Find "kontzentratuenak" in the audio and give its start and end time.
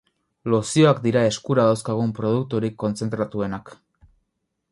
2.87-3.73